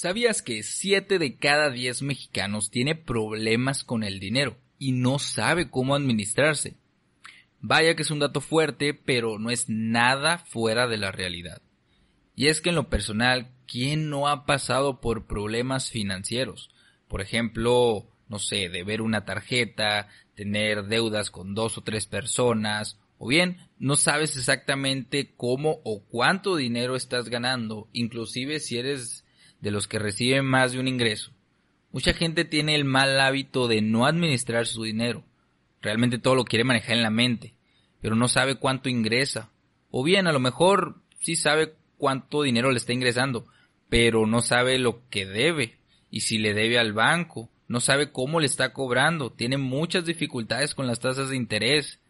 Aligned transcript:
¿Sabías 0.00 0.42
que 0.42 0.62
7 0.62 1.18
de 1.18 1.38
cada 1.38 1.70
10 1.70 2.02
mexicanos 2.02 2.70
tiene 2.70 2.94
problemas 2.94 3.82
con 3.82 4.04
el 4.04 4.20
dinero 4.20 4.56
y 4.78 4.92
no 4.92 5.18
sabe 5.18 5.70
cómo 5.70 5.96
administrarse? 5.96 6.76
Vaya 7.58 7.96
que 7.96 8.02
es 8.02 8.12
un 8.12 8.20
dato 8.20 8.40
fuerte, 8.40 8.94
pero 8.94 9.40
no 9.40 9.50
es 9.50 9.68
nada 9.68 10.38
fuera 10.38 10.86
de 10.86 10.98
la 10.98 11.10
realidad. 11.10 11.62
Y 12.36 12.46
es 12.46 12.60
que 12.60 12.68
en 12.68 12.76
lo 12.76 12.88
personal, 12.88 13.50
¿quién 13.66 14.08
no 14.08 14.28
ha 14.28 14.46
pasado 14.46 15.00
por 15.00 15.26
problemas 15.26 15.90
financieros? 15.90 16.70
Por 17.08 17.20
ejemplo, 17.20 18.06
no 18.28 18.38
sé, 18.38 18.68
deber 18.68 19.02
una 19.02 19.24
tarjeta, 19.24 20.06
tener 20.36 20.84
deudas 20.84 21.32
con 21.32 21.56
dos 21.56 21.76
o 21.76 21.80
tres 21.80 22.06
personas, 22.06 23.00
o 23.18 23.26
bien 23.26 23.56
no 23.80 23.96
sabes 23.96 24.36
exactamente 24.36 25.34
cómo 25.36 25.80
o 25.82 26.04
cuánto 26.04 26.54
dinero 26.54 26.94
estás 26.94 27.28
ganando, 27.28 27.88
inclusive 27.92 28.60
si 28.60 28.78
eres 28.78 29.24
de 29.60 29.70
los 29.70 29.88
que 29.88 29.98
reciben 29.98 30.44
más 30.44 30.72
de 30.72 30.80
un 30.80 30.88
ingreso. 30.88 31.32
Mucha 31.90 32.12
gente 32.12 32.44
tiene 32.44 32.74
el 32.74 32.84
mal 32.84 33.18
hábito 33.20 33.66
de 33.66 33.80
no 33.80 34.06
administrar 34.06 34.66
su 34.66 34.82
dinero. 34.82 35.24
Realmente 35.80 36.18
todo 36.18 36.34
lo 36.34 36.44
quiere 36.44 36.64
manejar 36.64 36.96
en 36.96 37.02
la 37.02 37.10
mente, 37.10 37.54
pero 38.00 38.14
no 38.14 38.28
sabe 38.28 38.56
cuánto 38.56 38.88
ingresa. 38.88 39.50
O 39.90 40.04
bien, 40.04 40.26
a 40.26 40.32
lo 40.32 40.40
mejor 40.40 41.00
sí 41.20 41.36
sabe 41.36 41.74
cuánto 41.96 42.42
dinero 42.42 42.70
le 42.70 42.78
está 42.78 42.92
ingresando, 42.92 43.46
pero 43.88 44.26
no 44.26 44.42
sabe 44.42 44.78
lo 44.78 45.08
que 45.08 45.24
debe 45.26 45.78
y 46.10 46.20
si 46.20 46.38
le 46.38 46.54
debe 46.54 46.78
al 46.78 46.92
banco. 46.92 47.50
No 47.68 47.80
sabe 47.80 48.12
cómo 48.12 48.40
le 48.40 48.46
está 48.46 48.72
cobrando. 48.72 49.30
Tiene 49.30 49.58
muchas 49.58 50.06
dificultades 50.06 50.74
con 50.74 50.86
las 50.86 51.00
tasas 51.00 51.28
de 51.28 51.36
interés. 51.36 52.00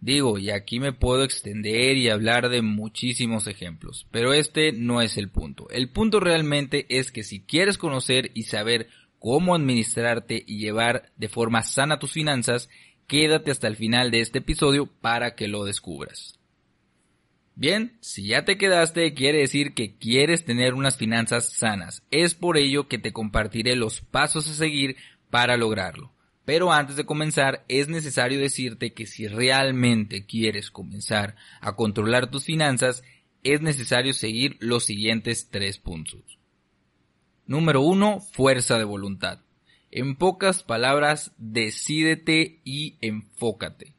Digo, 0.00 0.38
y 0.38 0.50
aquí 0.50 0.78
me 0.78 0.92
puedo 0.92 1.24
extender 1.24 1.96
y 1.96 2.08
hablar 2.08 2.48
de 2.48 2.62
muchísimos 2.62 3.48
ejemplos, 3.48 4.06
pero 4.12 4.32
este 4.32 4.72
no 4.72 5.02
es 5.02 5.16
el 5.16 5.28
punto. 5.28 5.68
El 5.70 5.90
punto 5.90 6.20
realmente 6.20 6.86
es 6.88 7.10
que 7.10 7.24
si 7.24 7.40
quieres 7.40 7.78
conocer 7.78 8.30
y 8.34 8.44
saber 8.44 8.88
cómo 9.18 9.56
administrarte 9.56 10.44
y 10.46 10.58
llevar 10.58 11.10
de 11.16 11.28
forma 11.28 11.62
sana 11.62 11.98
tus 11.98 12.12
finanzas, 12.12 12.68
quédate 13.08 13.50
hasta 13.50 13.66
el 13.66 13.74
final 13.74 14.12
de 14.12 14.20
este 14.20 14.38
episodio 14.38 14.86
para 14.86 15.34
que 15.34 15.48
lo 15.48 15.64
descubras. 15.64 16.38
Bien, 17.56 17.98
si 18.00 18.28
ya 18.28 18.44
te 18.44 18.56
quedaste 18.56 19.14
quiere 19.14 19.38
decir 19.38 19.74
que 19.74 19.96
quieres 19.96 20.44
tener 20.44 20.74
unas 20.74 20.96
finanzas 20.96 21.52
sanas. 21.54 22.04
Es 22.12 22.36
por 22.36 22.56
ello 22.56 22.86
que 22.86 22.98
te 22.98 23.12
compartiré 23.12 23.74
los 23.74 24.00
pasos 24.00 24.48
a 24.48 24.54
seguir 24.54 24.94
para 25.28 25.56
lograrlo. 25.56 26.12
Pero 26.48 26.72
antes 26.72 26.96
de 26.96 27.04
comenzar, 27.04 27.62
es 27.68 27.88
necesario 27.88 28.40
decirte 28.40 28.94
que 28.94 29.04
si 29.04 29.28
realmente 29.28 30.24
quieres 30.24 30.70
comenzar 30.70 31.36
a 31.60 31.76
controlar 31.76 32.30
tus 32.30 32.46
finanzas, 32.46 33.02
es 33.42 33.60
necesario 33.60 34.14
seguir 34.14 34.56
los 34.58 34.86
siguientes 34.86 35.50
tres 35.50 35.76
puntos. 35.76 36.38
Número 37.44 37.82
uno, 37.82 38.20
fuerza 38.32 38.78
de 38.78 38.84
voluntad. 38.84 39.40
En 39.90 40.16
pocas 40.16 40.62
palabras, 40.62 41.32
decídete 41.36 42.62
y 42.64 42.96
enfócate. 43.02 43.92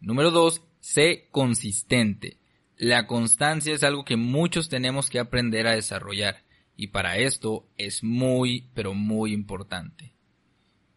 Número 0.00 0.32
dos, 0.32 0.64
sé 0.80 1.28
consistente. 1.30 2.38
La 2.76 3.06
constancia 3.06 3.72
es 3.72 3.84
algo 3.84 4.04
que 4.04 4.16
muchos 4.16 4.68
tenemos 4.68 5.08
que 5.08 5.20
aprender 5.20 5.68
a 5.68 5.76
desarrollar 5.76 6.42
y 6.76 6.88
para 6.88 7.18
esto 7.18 7.68
es 7.78 8.02
muy, 8.02 8.70
pero 8.74 8.92
muy 8.92 9.32
importante. 9.32 10.15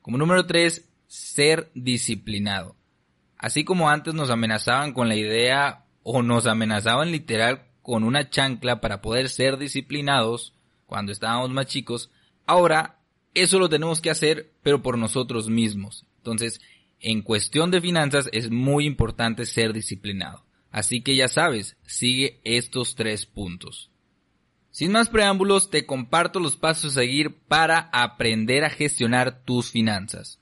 Como 0.09 0.17
número 0.17 0.47
3, 0.47 0.89
ser 1.05 1.69
disciplinado. 1.75 2.75
Así 3.37 3.63
como 3.63 3.91
antes 3.91 4.15
nos 4.15 4.31
amenazaban 4.31 4.91
con 4.91 5.07
la 5.07 5.15
idea 5.15 5.85
o 6.01 6.23
nos 6.23 6.47
amenazaban 6.47 7.11
literal 7.11 7.67
con 7.83 8.03
una 8.03 8.27
chancla 8.27 8.81
para 8.81 9.03
poder 9.03 9.29
ser 9.29 9.59
disciplinados 9.59 10.55
cuando 10.87 11.11
estábamos 11.11 11.51
más 11.51 11.67
chicos, 11.67 12.09
ahora 12.47 12.97
eso 13.35 13.59
lo 13.59 13.69
tenemos 13.69 14.01
que 14.01 14.09
hacer 14.09 14.51
pero 14.63 14.81
por 14.81 14.97
nosotros 14.97 15.47
mismos. 15.47 16.07
Entonces, 16.17 16.59
en 16.99 17.21
cuestión 17.21 17.69
de 17.69 17.79
finanzas 17.79 18.29
es 18.33 18.49
muy 18.49 18.87
importante 18.87 19.45
ser 19.45 19.73
disciplinado. 19.73 20.43
Así 20.71 21.01
que 21.01 21.15
ya 21.15 21.27
sabes, 21.27 21.77
sigue 21.85 22.41
estos 22.43 22.95
tres 22.95 23.27
puntos. 23.27 23.91
Sin 24.79 24.93
más 24.93 25.09
preámbulos, 25.09 25.69
te 25.69 25.85
comparto 25.85 26.39
los 26.39 26.55
pasos 26.55 26.93
a 26.93 27.01
seguir 27.01 27.35
para 27.35 27.89
aprender 27.91 28.63
a 28.63 28.69
gestionar 28.69 29.43
tus 29.43 29.71
finanzas. 29.71 30.39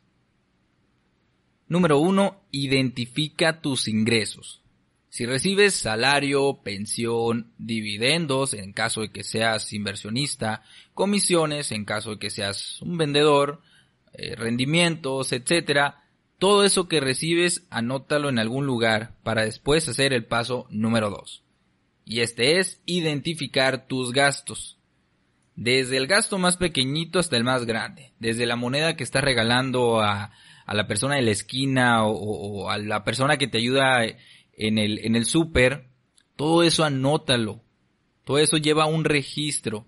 Número 1.67 1.97
1. 1.97 2.43
Identifica 2.51 3.61
tus 3.61 3.87
ingresos. 3.87 4.61
Si 5.09 5.25
recibes 5.25 5.73
salario, 5.73 6.59
pensión, 6.63 7.51
dividendos 7.57 8.53
en 8.53 8.73
caso 8.73 9.01
de 9.01 9.09
que 9.09 9.23
seas 9.23 9.73
inversionista, 9.73 10.61
comisiones 10.93 11.71
en 11.71 11.83
caso 11.83 12.11
de 12.11 12.19
que 12.19 12.29
seas 12.29 12.79
un 12.83 12.95
vendedor, 12.95 13.63
eh, 14.13 14.35
rendimientos, 14.35 15.31
etc., 15.31 15.95
todo 16.37 16.63
eso 16.63 16.87
que 16.87 16.99
recibes 16.99 17.65
anótalo 17.71 18.29
en 18.29 18.37
algún 18.37 18.67
lugar 18.67 19.15
para 19.23 19.45
después 19.45 19.89
hacer 19.89 20.13
el 20.13 20.25
paso 20.25 20.67
número 20.69 21.09
2 21.09 21.46
y 22.09 22.22
este 22.22 22.59
es 22.59 22.81
identificar 22.85 23.85
tus 23.85 24.13
gastos. 24.13 24.78
Desde 25.57 25.97
el 25.97 26.07
gasto 26.07 26.38
más 26.38 26.56
pequeñito 26.56 27.19
hasta 27.19 27.35
el 27.35 27.44
más 27.44 27.66
grande. 27.66 28.13
Desde 28.18 28.45
la 28.45 28.56
moneda 28.56 28.95
que 28.95 29.03
estás 29.03 29.23
regalando 29.23 30.00
a, 30.00 30.31
la 30.68 30.88
persona 30.88 31.16
de 31.16 31.23
la 31.23 31.31
esquina 31.31 32.06
o, 32.06 32.69
a 32.69 32.78
la 32.78 33.03
persona 33.03 33.35
que 33.38 33.47
te 33.47 33.57
ayuda 33.57 34.06
en 34.53 34.78
el, 34.78 35.00
en 35.00 35.18
el 35.18 35.25
súper. 35.25 35.90
Todo 36.38 36.63
eso 36.63 36.85
anótalo. 36.85 37.62
Todo 38.24 38.38
eso 38.38 38.56
lleva 38.56 38.85
un 38.85 39.03
registro. 39.03 39.85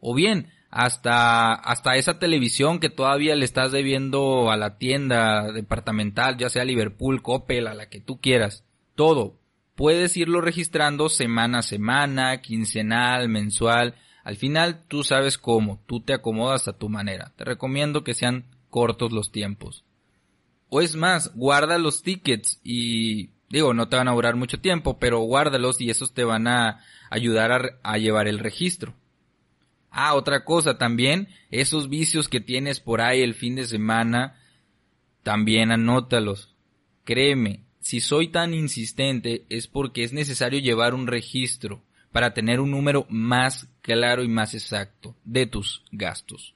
O 0.00 0.12
bien, 0.12 0.48
hasta, 0.70 1.54
hasta 1.54 1.96
esa 1.96 2.18
televisión 2.18 2.80
que 2.80 2.90
todavía 2.90 3.36
le 3.36 3.44
estás 3.44 3.70
debiendo 3.70 4.50
a 4.50 4.56
la 4.56 4.76
tienda 4.76 5.52
departamental, 5.52 6.36
ya 6.36 6.48
sea 6.48 6.64
Liverpool, 6.64 7.22
Coppel, 7.22 7.68
a 7.68 7.74
la 7.74 7.88
que 7.88 8.00
tú 8.00 8.20
quieras. 8.20 8.64
Todo 8.96 9.39
puedes 9.80 10.14
irlo 10.18 10.42
registrando 10.42 11.08
semana 11.08 11.60
a 11.60 11.62
semana, 11.62 12.42
quincenal, 12.42 13.30
mensual. 13.30 13.94
Al 14.24 14.36
final 14.36 14.84
tú 14.88 15.04
sabes 15.04 15.38
cómo, 15.38 15.82
tú 15.86 16.02
te 16.02 16.12
acomodas 16.12 16.68
a 16.68 16.76
tu 16.76 16.90
manera. 16.90 17.32
Te 17.36 17.46
recomiendo 17.46 18.04
que 18.04 18.12
sean 18.12 18.44
cortos 18.68 19.10
los 19.10 19.32
tiempos. 19.32 19.86
O 20.68 20.82
es 20.82 20.96
más, 20.96 21.34
guarda 21.34 21.78
los 21.78 22.02
tickets 22.02 22.60
y 22.62 23.30
digo, 23.48 23.72
no 23.72 23.88
te 23.88 23.96
van 23.96 24.08
a 24.08 24.12
durar 24.12 24.36
mucho 24.36 24.60
tiempo, 24.60 24.98
pero 24.98 25.20
guárdalos 25.20 25.80
y 25.80 25.88
esos 25.88 26.12
te 26.12 26.24
van 26.24 26.46
a 26.46 26.84
ayudar 27.08 27.50
a, 27.50 27.60
a 27.82 27.96
llevar 27.96 28.28
el 28.28 28.38
registro. 28.38 28.92
Ah, 29.90 30.12
otra 30.12 30.44
cosa 30.44 30.76
también, 30.76 31.28
esos 31.50 31.88
vicios 31.88 32.28
que 32.28 32.40
tienes 32.42 32.80
por 32.80 33.00
ahí 33.00 33.22
el 33.22 33.32
fin 33.32 33.56
de 33.56 33.64
semana, 33.64 34.38
también 35.22 35.72
anótalos. 35.72 36.54
Créeme, 37.04 37.64
si 37.80 38.00
soy 38.00 38.28
tan 38.28 38.54
insistente 38.54 39.44
es 39.48 39.66
porque 39.66 40.04
es 40.04 40.12
necesario 40.12 40.60
llevar 40.60 40.94
un 40.94 41.06
registro 41.06 41.82
para 42.12 42.34
tener 42.34 42.60
un 42.60 42.70
número 42.70 43.06
más 43.08 43.68
claro 43.80 44.22
y 44.22 44.28
más 44.28 44.54
exacto 44.54 45.16
de 45.24 45.46
tus 45.46 45.82
gastos. 45.90 46.54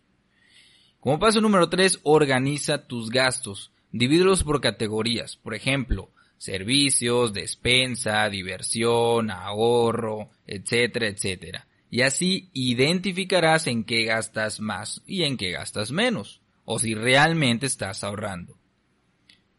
Como 1.00 1.18
paso 1.18 1.40
número 1.40 1.68
3, 1.68 2.00
organiza 2.02 2.86
tus 2.86 3.10
gastos. 3.10 3.70
Divídelos 3.92 4.42
por 4.42 4.60
categorías. 4.60 5.36
Por 5.36 5.54
ejemplo, 5.54 6.10
servicios, 6.38 7.32
despensa, 7.32 8.28
diversión, 8.28 9.30
ahorro, 9.30 10.30
etcétera, 10.46 11.08
etcétera. 11.08 11.66
Y 11.90 12.02
así 12.02 12.50
identificarás 12.52 13.66
en 13.66 13.84
qué 13.84 14.04
gastas 14.04 14.60
más 14.60 15.02
y 15.06 15.22
en 15.22 15.36
qué 15.36 15.52
gastas 15.52 15.92
menos, 15.92 16.40
o 16.64 16.78
si 16.78 16.94
realmente 16.94 17.66
estás 17.66 18.02
ahorrando. 18.02 18.58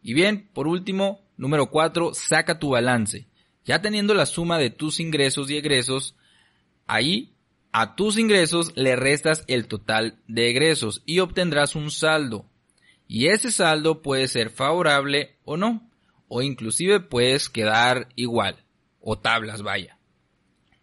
Y 0.04 0.14
bien, 0.14 0.50
por 0.54 0.68
último, 0.68 1.22
Número 1.38 1.70
4. 1.70 2.14
Saca 2.14 2.60
tu 2.60 2.70
balance. 2.70 3.28
Ya 3.66 3.82
teniendo 3.82 4.14
la 4.14 4.26
suma 4.26 4.58
de 4.58 4.70
tus 4.70 5.00
ingresos 5.00 5.50
y 5.50 5.58
egresos, 5.58 6.16
ahí 6.88 7.34
a 7.72 7.96
tus 7.96 8.18
ingresos 8.18 8.72
le 8.76 8.96
restas 8.96 9.44
el 9.48 9.68
total 9.68 10.20
de 10.28 10.50
egresos 10.50 11.02
y 11.06 11.20
obtendrás 11.20 11.76
un 11.76 11.92
saldo. 11.92 12.46
Y 13.08 13.28
ese 13.28 13.52
saldo 13.52 14.02
puede 14.02 14.28
ser 14.28 14.50
favorable 14.50 15.38
o 15.44 15.58
no, 15.58 15.90
o 16.28 16.42
inclusive 16.42 17.00
puedes 17.00 17.50
quedar 17.50 18.10
igual, 18.16 18.64
o 19.02 19.18
tablas 19.18 19.62
vaya. 19.62 19.98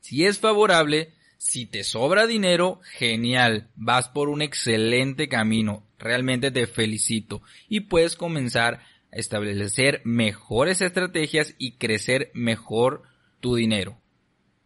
Si 0.00 0.24
es 0.24 0.38
favorable, 0.38 1.14
Si 1.44 1.66
te 1.66 1.82
sobra 1.82 2.28
dinero, 2.28 2.78
genial, 2.84 3.68
vas 3.74 4.08
por 4.08 4.28
un 4.28 4.42
excelente 4.42 5.28
camino, 5.28 5.84
realmente 5.98 6.52
te 6.52 6.68
felicito 6.68 7.42
y 7.68 7.80
puedes 7.80 8.14
comenzar 8.14 8.78
establecer 9.12 10.00
mejores 10.04 10.80
estrategias 10.80 11.54
y 11.58 11.72
crecer 11.72 12.30
mejor 12.34 13.02
tu 13.40 13.54
dinero. 13.54 13.98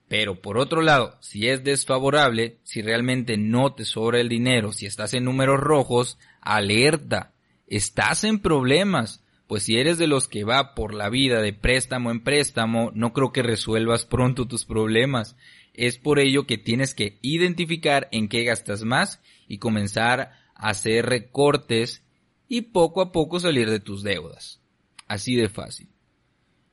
Pero 0.09 0.41
por 0.41 0.57
otro 0.57 0.83
lado, 0.83 1.17
si 1.21 1.49
es 1.49 1.65
desfavorable, 1.65 2.59
si 2.63 2.81
realmente 2.81 3.37
no 3.37 3.75
te 3.75 3.85
sobra 3.85 4.21
el 4.21 4.29
dinero, 4.29 4.73
si 4.73 4.87
estás 4.87 5.15
en 5.15 5.25
números 5.25 5.59
rojos, 5.59 6.19
alerta, 6.41 7.33
estás 7.67 8.23
en 8.23 8.39
problemas, 8.39 9.25
pues 9.49 9.65
si 9.65 9.79
eres 9.79 9.99
de 9.99 10.07
los 10.07 10.29
que 10.29 10.45
va 10.45 10.75
por 10.75 10.95
la 10.95 11.09
vida 11.09 11.41
de 11.41 11.53
préstamo 11.53 12.13
en 12.13 12.23
préstamo, 12.23 12.93
no 12.95 13.13
creo 13.13 13.33
que 13.33 13.43
resuelvas 13.43 14.07
pronto 14.07 14.47
tus 14.47 14.65
problemas. 14.65 15.37
Es 15.75 15.99
por 15.99 16.21
ello 16.21 16.47
que 16.47 16.57
tienes 16.57 16.95
que 16.95 17.19
identificar 17.21 18.09
en 18.13 18.29
qué 18.29 18.45
gastas 18.45 18.85
más 18.85 19.21
y 19.49 19.59
comenzar 19.59 20.33
a 20.55 20.69
hacer 20.69 21.07
recortes 21.07 22.06
y 22.49 22.63
poco 22.63 23.01
a 23.01 23.13
poco 23.13 23.41
salir 23.41 23.71
de 23.71 23.81
tus 23.81 24.03
deudas. 24.03 24.61
Así 25.07 25.37
de 25.37 25.49
fácil. 25.49 25.89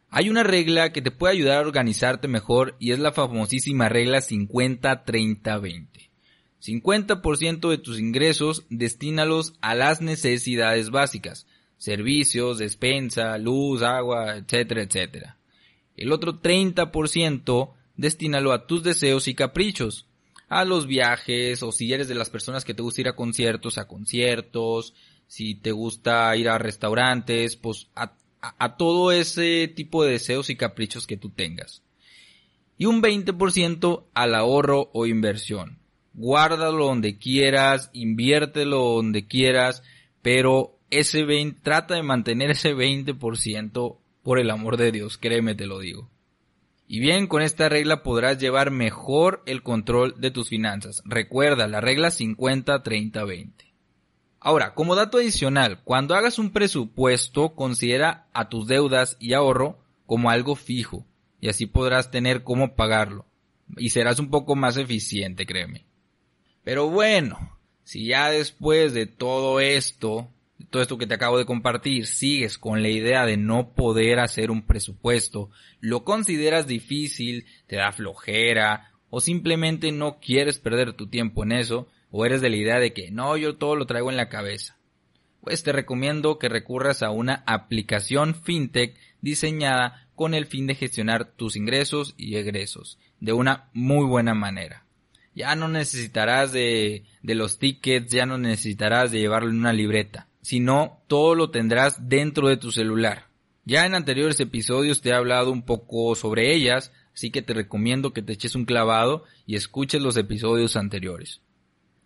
Hay 0.09 0.29
una 0.29 0.43
regla 0.43 0.93
que 0.93 1.01
te 1.01 1.09
puede 1.09 1.33
ayudar 1.33 1.57
a 1.57 1.67
organizarte 1.67 2.27
mejor 2.27 2.75
y 2.79 2.91
es 2.91 2.99
la 2.99 3.11
famosísima 3.11 3.89
regla 3.89 4.19
50-30-20. 4.19 5.87
50% 6.61 7.69
de 7.69 7.77
tus 7.77 7.99
ingresos 7.99 8.65
destínalos 8.69 9.55
a 9.59 9.75
las 9.75 10.01
necesidades 10.01 10.91
básicas, 10.91 11.47
servicios, 11.77 12.59
despensa, 12.59 13.37
luz, 13.37 13.81
agua, 13.81 14.37
etcétera, 14.37 14.83
etcétera. 14.83 15.37
El 15.97 16.11
otro 16.11 16.41
30% 16.41 17.73
destínalo 17.97 18.53
a 18.53 18.67
tus 18.67 18.83
deseos 18.83 19.27
y 19.27 19.35
caprichos, 19.35 20.07
a 20.47 20.63
los 20.63 20.87
viajes 20.87 21.63
o 21.63 21.71
si 21.71 21.91
eres 21.91 22.07
de 22.07 22.15
las 22.15 22.29
personas 22.29 22.63
que 22.63 22.73
te 22.73 22.83
gusta 22.83 23.01
ir 23.01 23.07
a 23.07 23.15
conciertos, 23.15 23.77
a 23.77 23.87
conciertos, 23.87 24.93
si 25.27 25.55
te 25.55 25.71
gusta 25.71 26.35
ir 26.35 26.49
a 26.49 26.57
restaurantes, 26.57 27.55
pues 27.55 27.89
a 27.95 28.75
todo 28.77 29.11
ese 29.11 29.67
tipo 29.67 30.03
de 30.03 30.13
deseos 30.13 30.49
y 30.49 30.55
caprichos 30.55 31.07
que 31.07 31.17
tú 31.17 31.29
tengas. 31.29 31.81
Y 32.77 32.85
un 32.85 33.01
20% 33.01 34.03
al 34.13 34.35
ahorro 34.35 34.89
o 34.93 35.05
inversión. 35.05 35.79
Guárdalo 36.13 36.85
donde 36.85 37.17
quieras, 37.17 37.89
inviértelo 37.93 38.79
donde 38.95 39.25
quieras, 39.25 39.83
pero 40.21 40.77
ese 40.89 41.23
20, 41.23 41.61
trata 41.61 41.95
de 41.95 42.03
mantener 42.03 42.51
ese 42.51 42.75
20% 42.75 43.97
por 44.21 44.39
el 44.39 44.49
amor 44.51 44.77
de 44.77 44.91
Dios, 44.91 45.17
créeme 45.17 45.55
te 45.55 45.65
lo 45.65 45.79
digo. 45.79 46.09
Y 46.87 46.99
bien, 46.99 47.27
con 47.27 47.41
esta 47.41 47.69
regla 47.69 48.03
podrás 48.03 48.37
llevar 48.37 48.69
mejor 48.69 49.41
el 49.45 49.63
control 49.63 50.15
de 50.19 50.31
tus 50.31 50.49
finanzas. 50.49 51.01
Recuerda 51.05 51.67
la 51.67 51.81
regla 51.81 52.09
50-30-20. 52.09 53.72
Ahora, 54.45 54.73
como 54.73 54.95
dato 54.95 55.19
adicional, 55.19 55.79
cuando 55.85 56.15
hagas 56.15 56.37
un 56.37 56.51
presupuesto, 56.51 57.55
considera 57.55 58.27
a 58.33 58.49
tus 58.49 58.67
deudas 58.67 59.15
y 59.17 59.31
ahorro 59.31 59.79
como 60.05 60.29
algo 60.29 60.57
fijo, 60.57 61.05
y 61.39 61.47
así 61.47 61.65
podrás 61.65 62.11
tener 62.11 62.43
cómo 62.43 62.75
pagarlo, 62.75 63.25
y 63.77 63.91
serás 63.91 64.19
un 64.19 64.29
poco 64.29 64.57
más 64.57 64.75
eficiente, 64.75 65.45
créeme. 65.45 65.85
Pero 66.61 66.89
bueno, 66.89 67.57
si 67.85 68.07
ya 68.07 68.29
después 68.29 68.93
de 68.93 69.05
todo 69.05 69.61
esto, 69.61 70.27
todo 70.69 70.81
esto 70.81 70.97
que 70.97 71.07
te 71.07 71.13
acabo 71.13 71.37
de 71.37 71.45
compartir, 71.45 72.05
sigues 72.05 72.57
con 72.57 72.83
la 72.83 72.89
idea 72.89 73.25
de 73.25 73.37
no 73.37 73.69
poder 73.69 74.19
hacer 74.19 74.51
un 74.51 74.63
presupuesto, 74.63 75.51
lo 75.79 76.03
consideras 76.03 76.67
difícil, 76.67 77.45
te 77.67 77.77
da 77.77 77.93
flojera, 77.93 78.91
o 79.09 79.21
simplemente 79.21 79.93
no 79.93 80.19
quieres 80.19 80.59
perder 80.59 80.91
tu 80.91 81.07
tiempo 81.07 81.43
en 81.43 81.53
eso, 81.53 81.87
o 82.15 82.27
eres 82.27 82.41
de 82.41 82.51
la 82.51 82.57
idea 82.57 82.79
de 82.79 82.93
que 82.93 83.09
no, 83.09 83.35
yo 83.37 83.55
todo 83.55 83.75
lo 83.75 83.87
traigo 83.87 84.11
en 84.11 84.17
la 84.17 84.29
cabeza, 84.29 84.77
pues 85.41 85.63
te 85.63 85.71
recomiendo 85.71 86.37
que 86.37 86.47
recurras 86.47 87.01
a 87.01 87.09
una 87.09 87.43
aplicación 87.47 88.35
fintech 88.35 88.95
diseñada 89.21 90.07
con 90.13 90.35
el 90.35 90.45
fin 90.45 90.67
de 90.67 90.75
gestionar 90.75 91.25
tus 91.25 91.55
ingresos 91.55 92.13
y 92.15 92.35
egresos 92.35 92.99
de 93.19 93.33
una 93.33 93.71
muy 93.73 94.05
buena 94.05 94.35
manera. 94.35 94.85
Ya 95.33 95.55
no 95.55 95.67
necesitarás 95.67 96.51
de, 96.51 97.03
de 97.23 97.33
los 97.33 97.57
tickets, 97.57 98.11
ya 98.11 98.27
no 98.27 98.37
necesitarás 98.37 99.11
de 99.11 99.17
llevarlo 99.17 99.49
en 99.49 99.57
una 99.57 99.73
libreta, 99.73 100.27
sino 100.41 101.01
todo 101.07 101.33
lo 101.33 101.49
tendrás 101.49 102.09
dentro 102.09 102.47
de 102.47 102.57
tu 102.57 102.71
celular. 102.71 103.25
Ya 103.65 103.87
en 103.87 103.95
anteriores 103.95 104.39
episodios 104.39 105.01
te 105.01 105.09
he 105.09 105.13
hablado 105.13 105.51
un 105.51 105.63
poco 105.63 106.13
sobre 106.13 106.53
ellas, 106.53 106.91
así 107.15 107.31
que 107.31 107.41
te 107.41 107.55
recomiendo 107.55 108.13
que 108.13 108.21
te 108.21 108.33
eches 108.33 108.53
un 108.53 108.65
clavado 108.65 109.23
y 109.47 109.55
escuches 109.55 109.99
los 109.99 110.15
episodios 110.15 110.75
anteriores. 110.75 111.41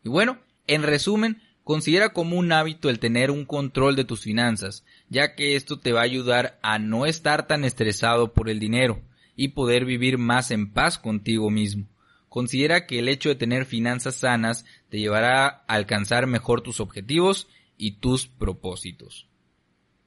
Y 0.07 0.09
bueno, 0.09 0.38
en 0.68 0.83
resumen, 0.83 1.42
considera 1.65 2.13
como 2.13 2.38
un 2.38 2.54
hábito 2.54 2.89
el 2.89 2.98
tener 2.98 3.30
un 3.30 3.44
control 3.44 3.98
de 3.98 4.06
tus 4.06 4.21
finanzas, 4.21 4.86
ya 5.09 5.36
que 5.36 5.57
esto 5.57 5.80
te 5.81 5.92
va 5.92 6.00
a 6.00 6.04
ayudar 6.04 6.57
a 6.62 6.80
no 6.80 7.06
estar 7.06 7.45
tan 7.45 7.65
estresado 7.65 8.31
por 8.31 8.50
el 8.50 8.57
dinero 8.57 9.01
y 9.36 9.50
poder 9.50 9.83
vivir 9.83 10.18
más 10.18 10.50
en 10.51 10.71
paz 10.71 10.98
contigo 10.98 11.50
mismo. 11.50 11.89
Considera 12.30 12.88
que 12.88 13.00
el 13.00 13.09
hecho 13.09 13.27
de 13.27 13.36
tener 13.36 13.65
finanzas 13.65 14.15
sanas 14.15 14.63
te 14.88 14.98
llevará 14.98 15.45
a 15.45 15.63
alcanzar 15.68 16.25
mejor 16.25 16.62
tus 16.62 16.80
objetivos 16.80 17.50
y 17.77 17.98
tus 18.00 18.27
propósitos. 18.27 19.27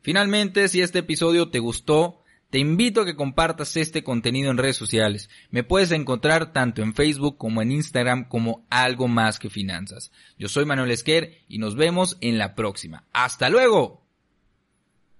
Finalmente, 0.00 0.66
si 0.68 0.80
este 0.80 1.00
episodio 1.00 1.50
te 1.50 1.58
gustó, 1.58 2.19
te 2.50 2.58
invito 2.58 3.00
a 3.00 3.04
que 3.06 3.16
compartas 3.16 3.76
este 3.76 4.02
contenido 4.02 4.50
en 4.50 4.58
redes 4.58 4.76
sociales. 4.76 5.30
Me 5.50 5.64
puedes 5.64 5.92
encontrar 5.92 6.52
tanto 6.52 6.82
en 6.82 6.94
Facebook 6.94 7.38
como 7.38 7.62
en 7.62 7.72
Instagram 7.72 8.28
como 8.28 8.66
algo 8.70 9.08
más 9.08 9.38
que 9.38 9.50
finanzas. 9.50 10.10
Yo 10.38 10.48
soy 10.48 10.64
Manuel 10.64 10.90
Esquer 10.90 11.38
y 11.48 11.58
nos 11.58 11.76
vemos 11.76 12.18
en 12.20 12.38
la 12.38 12.54
próxima. 12.54 13.04
¡Hasta 13.12 13.48
luego! 13.48 13.99